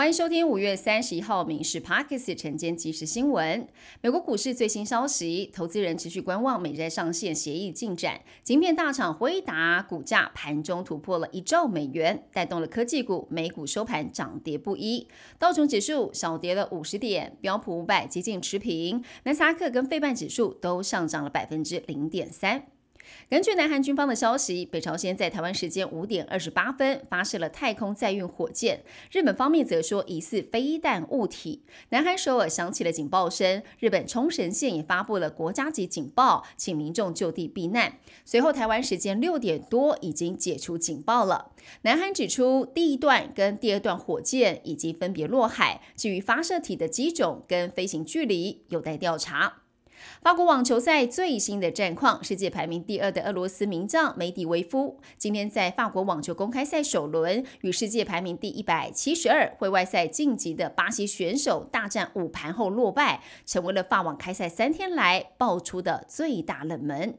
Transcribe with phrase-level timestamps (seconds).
[0.00, 3.68] 欢迎收听五月三十一号《民事 Parkes》晨间即时新闻。
[4.00, 8.18] 美国股市最新消息，投资人持续观望美债上限协议进展。
[8.42, 13.28] 晶片大厂辉达股价盘中突破了一兆美元，带动了科技股。
[13.30, 15.06] 美股收盘涨跌不一，
[15.38, 22.62] 道琼指数小跌了五十点，标普五百接近持平，纳斯达克跟费半指数都上涨了百分之零点三。
[23.28, 28.82] 根据南韩军方的消息，北朝鲜在台湾时间五点二十八分发射了太空载运火箭。
[29.12, 31.62] 日本方面则说疑似飞弹物体。
[31.90, 37.98] 南韩首尔响起了警报声，日本冲绳县也发布了国家级警报，请民众就地避难。
[38.24, 41.52] 随后台湾时间六点多已经解除警报了。
[41.82, 49.62] 南韩指出，第一段跟第二段火箭已经分别落海，至于发射体的机种跟飞行距离有待调查。
[50.22, 67.18] 法国网球赛最新的战况，世界排名第二的俄罗斯名将梅迪维夫，今天在法国网球公开赛首轮与世界排名第一百七十二、会外赛晋级的巴西选手大战五盘后落败，成为了法网开赛三天来爆出的最大冷门。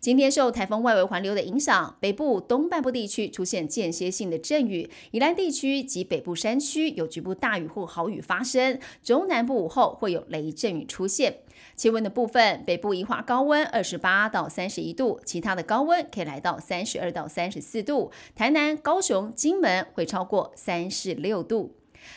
[0.00, 11.38] 今天受台风外围环流的影响，北部东半部地区出现间歇性的阵雨，宜兰地区及北部山区有局部大雨或豪雨发生，中南部午后会有雷阵雨出现。
[11.76, 21.76] 气温的部分，北部宜化高温二十八到三十一度，其他的高温可以来到三十二到三十四度，台南、高雄、金门会超过三十六度。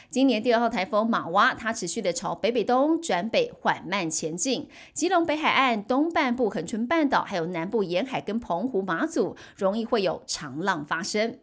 [0.09, 4.67] 今年第二号台风马哇，它持续的朝北北东转北缓慢前进。
[4.93, 11.37] 基隆北海岸东半部、恒春半岛，还有南部沿海跟澎湖、马祖，容易会有长浪发生。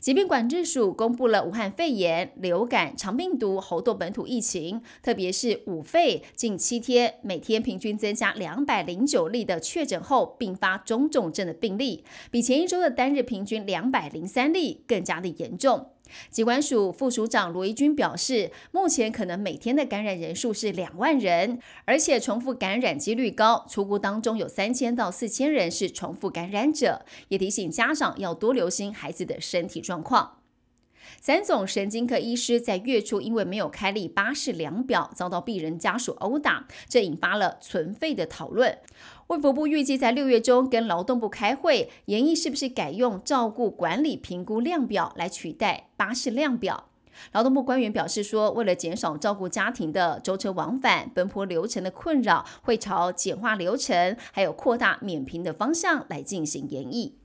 [0.00, 15.92] 疾病管制署公布了武汉肺炎、流感、肠病毒、猴痘本土疫情，特别是五肺近七天每天平均增加两百零九例的确诊后并发中重症的病例，比前一周的单日平均两百零三例更加的严重。
[16.30, 30.38] 疾管署副署长罗一军表示，目前可能每天的感染人数是两万人，而且重复感染几率高，出估当中有三千到四千人是重复感染者，也提醒家长要多留心孩子的身体状况。
[31.20, 38.78] 三总神经科医师在月初因为没有开立巴士量表，遭到病人家属殴打，这引发了存废的讨论。
[39.28, 46.88] 卫福部预计在六月中跟劳动部开会，研议是不是改用照顾管理评估量表来取代巴士量表。
[47.32, 57.16] 劳动部官员表示说，为了减少照顾家庭的舟车往返、奔波流程的困扰，会朝简化流程还有扩大免评的方向来进行研议。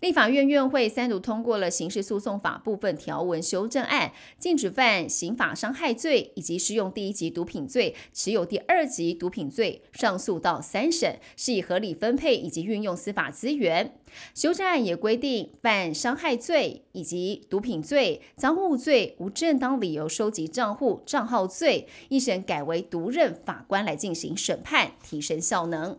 [0.00, 13.94] 立法院院会三读通过了刑事诉讼法部分条文修正案，禁止犯刑法伤害罪以及适用第一级毒品罪、持有第二级毒品罪上诉到三审，是以合理分配以及运用司法资源。
[14.34, 25.98] 修正案也规定，犯伤害罪以及毒品罪、赃物罪、无正当理由收集账户账号罪，一审改为独任法官来进行审判，提升效能。